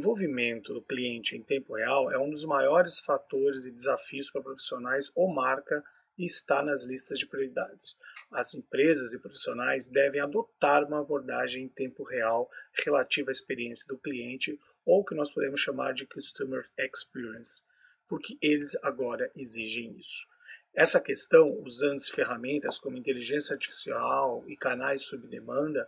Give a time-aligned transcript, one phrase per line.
[0.00, 5.12] Envolvimento do cliente em tempo real é um dos maiores fatores e desafios para profissionais
[5.14, 5.84] ou marca
[6.16, 7.98] e está nas listas de prioridades.
[8.30, 12.50] As empresas e profissionais devem adotar uma abordagem em tempo real
[12.84, 17.62] relativa à experiência do cliente ou que nós podemos chamar de Customer Experience,
[18.08, 20.26] porque eles agora exigem isso.
[20.74, 25.86] Essa questão, usando ferramentas como inteligência artificial e canais sob demanda,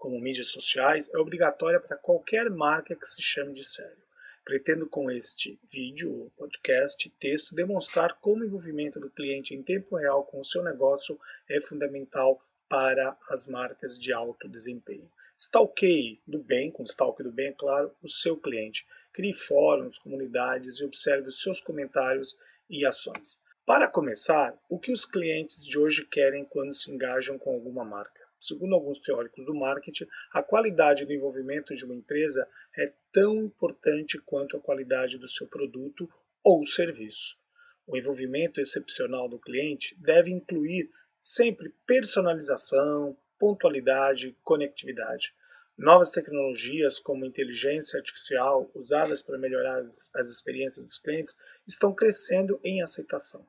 [0.00, 4.02] como mídias sociais, é obrigatória para qualquer marca que se chame de sério.
[4.42, 10.24] Pretendo com este vídeo, podcast, texto, demonstrar como o envolvimento do cliente em tempo real
[10.24, 15.08] com o seu negócio é fundamental para as marcas de alto desempenho.
[15.36, 18.86] Stalkeie do bem, com stalk do bem, é claro, o seu cliente.
[19.12, 22.38] Crie fóruns, comunidades e observe os seus comentários
[22.70, 23.38] e ações.
[23.72, 28.20] Para começar, o que os clientes de hoje querem quando se engajam com alguma marca?
[28.40, 34.18] Segundo alguns teóricos do marketing, a qualidade do envolvimento de uma empresa é tão importante
[34.18, 36.10] quanto a qualidade do seu produto
[36.42, 37.38] ou serviço.
[37.86, 40.90] O envolvimento excepcional do cliente deve incluir
[41.22, 45.32] sempre personalização, pontualidade conectividade.
[45.78, 49.78] Novas tecnologias como inteligência artificial usadas para melhorar
[50.16, 53.46] as experiências dos clientes estão crescendo em aceitação.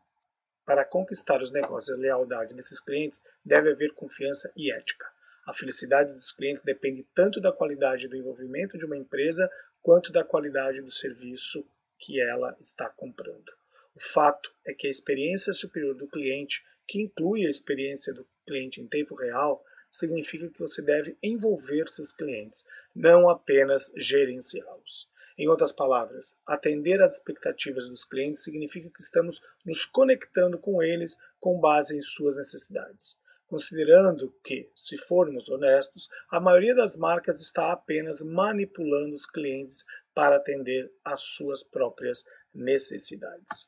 [0.72, 5.06] Para conquistar os negócios e a lealdade desses clientes, deve haver confiança e ética.
[5.46, 9.52] A felicidade dos clientes depende tanto da qualidade do envolvimento de uma empresa
[9.82, 11.68] quanto da qualidade do serviço
[12.00, 13.52] que ela está comprando.
[13.94, 18.80] O fato é que a experiência superior do cliente, que inclui a experiência do cliente
[18.80, 22.66] em tempo real, significa que você deve envolver seus clientes,
[22.96, 25.10] não apenas gerenciá-los.
[25.42, 31.18] Em outras palavras, atender às expectativas dos clientes significa que estamos nos conectando com eles
[31.40, 33.20] com base em suas necessidades.
[33.48, 40.36] Considerando que, se formos honestos, a maioria das marcas está apenas manipulando os clientes para
[40.36, 42.24] atender às suas próprias
[42.54, 43.68] necessidades.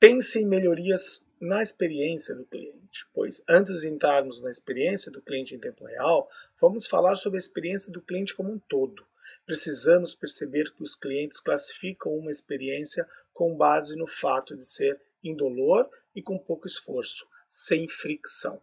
[0.00, 5.54] Pense em melhorias na experiência do cliente, pois antes de entrarmos na experiência do cliente
[5.54, 6.26] em tempo real,
[6.58, 9.06] vamos falar sobre a experiência do cliente como um todo.
[9.44, 15.88] Precisamos perceber que os clientes classificam uma experiência com base no fato de ser indolor
[16.14, 18.62] e com pouco esforço, sem fricção.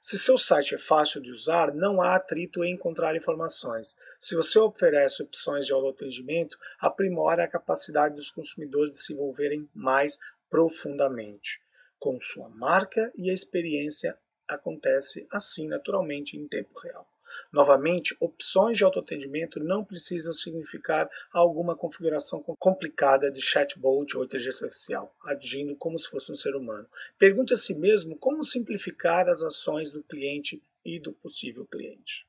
[0.00, 3.94] Se seu site é fácil de usar, não há atrito em encontrar informações.
[4.18, 10.18] Se você oferece opções de autoatendimento, aprimora a capacidade dos consumidores de se envolverem mais
[10.48, 11.60] profundamente
[11.98, 17.08] com sua marca e a experiência acontece assim naturalmente em tempo real.
[17.52, 25.14] Novamente, opções de autoatendimento não precisam significar alguma configuração complicada de chatbot ou inteligência artificial,
[25.24, 26.88] agindo como se fosse um ser humano.
[27.18, 32.26] Pergunte a si mesmo como simplificar as ações do cliente e do possível cliente.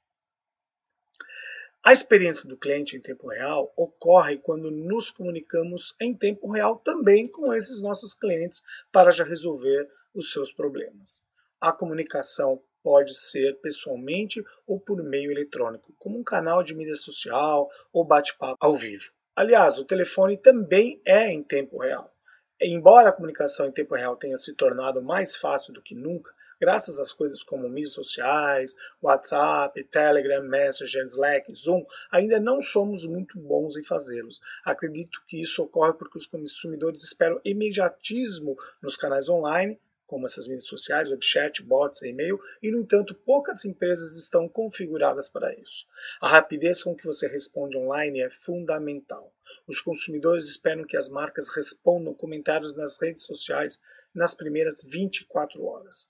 [1.86, 7.28] A experiência do cliente em tempo real ocorre quando nos comunicamos em tempo real também
[7.28, 11.24] com esses nossos clientes para já resolver os seus problemas.
[11.62, 17.68] A comunicação pode ser pessoalmente ou por meio eletrônico, como um canal de mídia social
[17.92, 19.12] ou bate-papo ao vivo.
[19.36, 22.14] Aliás, o telefone também é em tempo real.
[22.62, 26.32] Embora a comunicação em tempo real tenha se tornado mais fácil do que nunca,
[26.62, 33.40] graças às coisas como mídias sociais, WhatsApp, Telegram, Messenger, Slack, Zoom, ainda não somos muito
[33.40, 34.40] bons em fazê-los.
[34.64, 40.68] Acredito que isso ocorre porque os consumidores esperam imediatismo nos canais online como essas mídias
[40.68, 45.86] sociais, webchat, bots, e-mail, e no entanto poucas empresas estão configuradas para isso.
[46.22, 49.34] A rapidez com que você responde online é fundamental.
[49.68, 53.82] Os consumidores esperam que as marcas respondam comentários nas redes sociais
[54.14, 56.10] nas primeiras 24 horas.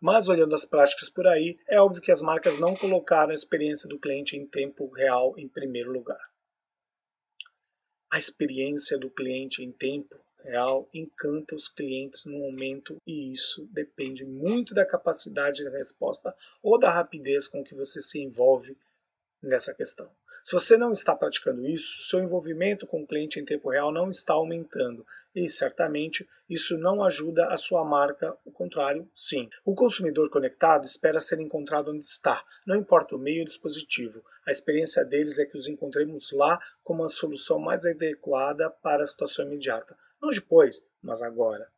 [0.00, 3.88] Mas olhando as práticas por aí, é óbvio que as marcas não colocaram a experiência
[3.88, 6.20] do cliente em tempo real em primeiro lugar.
[8.10, 14.24] A experiência do cliente em tempo real encanta os clientes no momento e isso depende
[14.24, 18.76] muito da capacidade de resposta ou da rapidez com que você se envolve
[19.42, 20.10] nessa questão.
[20.44, 24.10] Se você não está praticando isso, seu envolvimento com o cliente em tempo real não
[24.10, 29.48] está aumentando e certamente isso não ajuda a sua marca, o contrário, sim.
[29.64, 34.22] O consumidor conectado espera ser encontrado onde está, não importa o meio ou dispositivo.
[34.46, 39.06] A experiência deles é que os encontremos lá como a solução mais adequada para a
[39.06, 39.96] situação imediata.
[40.24, 41.70] Não depois, mas agora.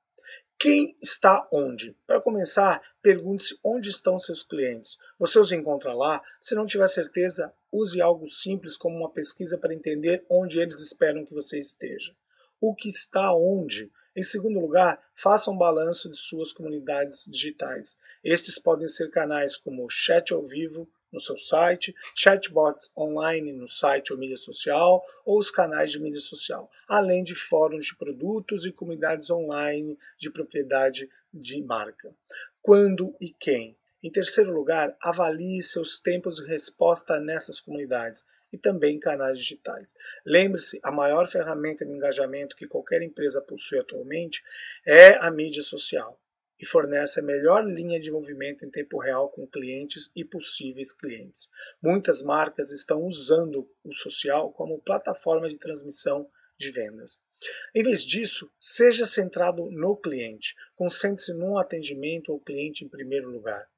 [0.56, 1.96] Quem está onde?
[2.06, 4.98] Para começar, pergunte-se onde estão seus clientes.
[5.18, 6.22] Você os encontra lá?
[6.40, 11.26] Se não tiver certeza, use algo simples como uma pesquisa para entender onde eles esperam
[11.26, 12.14] que você esteja.
[12.60, 13.90] O que está onde?
[14.14, 17.98] Em segundo lugar, faça um balanço de suas comunidades digitais.
[18.22, 24.12] Estes podem ser canais como chat ao vivo, no seu site, chatbots online no site
[24.12, 28.72] ou mídia social, ou os canais de mídia social, além de fóruns de produtos e
[28.72, 32.14] comunidades online de propriedade de marca.
[32.60, 33.76] Quando e quem?
[34.02, 39.94] Em terceiro lugar, avalie seus tempos de resposta nessas comunidades e também canais digitais.
[40.24, 44.42] Lembre-se, a maior ferramenta de engajamento que qualquer empresa possui atualmente
[44.84, 46.18] é a mídia social
[46.58, 51.50] e fornece a melhor linha de envolvimento em tempo real com clientes e possíveis clientes.
[51.82, 57.22] Muitas marcas estão usando o social como plataforma de transmissão de vendas.
[57.74, 60.54] Em vez disso, seja centrado no cliente.
[60.74, 63.68] Concentre-se no atendimento ao cliente em primeiro lugar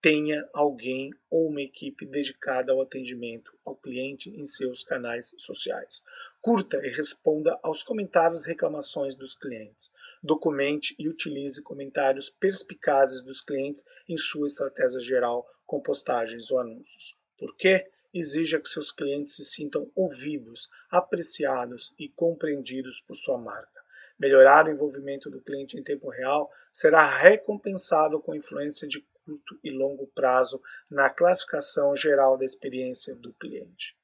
[0.00, 6.04] tenha alguém ou uma equipe dedicada ao atendimento ao cliente em seus canais sociais.
[6.40, 9.92] Curta e responda aos comentários e reclamações dos clientes.
[10.22, 17.16] Documente e utilize comentários perspicazes dos clientes em sua estratégia geral com postagens ou anúncios.
[17.38, 17.90] Por quê?
[18.14, 23.84] Exija que seus clientes se sintam ouvidos, apreciados e compreendidos por sua marca.
[24.18, 29.70] Melhorar o envolvimento do cliente em tempo real será recompensado com influência de curto e
[29.70, 33.96] longo prazo na classificação geral da experiência do cliente.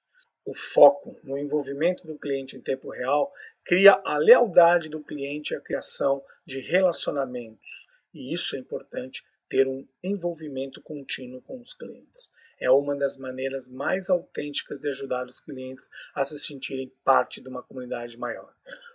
[0.44, 3.32] O foco no envolvimento do cliente em tempo real
[3.64, 7.86] cria a lealdade do cliente e a criação de relacionamentos.
[8.12, 12.32] E isso é importante ter um envolvimento contínuo com os clientes.
[12.58, 17.48] É uma das maneiras mais autênticas de ajudar os clientes a se sentirem parte de
[17.48, 18.52] uma comunidade maior.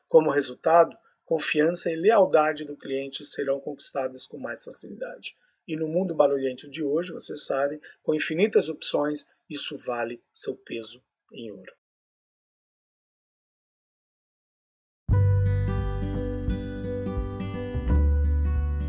[0.09, 5.37] Como resultado, confiança e lealdade do cliente serão conquistadas com mais facilidade.
[5.67, 11.03] E no mundo barulhento de hoje, você sabe, com infinitas opções, isso vale seu peso
[11.33, 11.73] em ouro.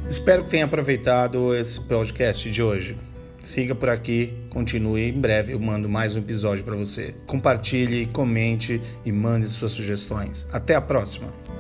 [0.09, 2.97] Espero que tenha aproveitado esse podcast de hoje.
[3.43, 5.11] Siga por aqui, continue.
[5.11, 7.15] Em breve eu mando mais um episódio para você.
[7.27, 10.49] Compartilhe, comente e mande suas sugestões.
[10.53, 11.58] Até a próxima!